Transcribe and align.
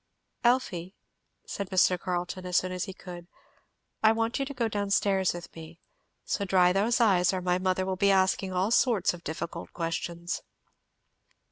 "Elfie," 0.43 0.95
said 1.45 1.69
Mr. 1.69 1.99
Carleton, 1.99 2.43
as 2.47 2.57
soon 2.57 2.71
as 2.71 2.85
he 2.85 2.91
could, 2.95 3.27
"I 4.01 4.11
want 4.11 4.39
you 4.39 4.45
to 4.45 4.53
go 4.55 4.67
down 4.67 4.89
stairs 4.89 5.31
with 5.31 5.55
me; 5.55 5.79
so 6.25 6.43
dry 6.43 6.73
those 6.73 6.99
eyes, 6.99 7.31
or 7.33 7.39
my 7.39 7.59
mother 7.59 7.85
will 7.85 7.97
be 7.97 8.09
asking 8.09 8.51
all 8.51 8.71
sorts 8.71 9.13
of 9.13 9.23
difficult 9.23 9.73
questions." 9.73 10.41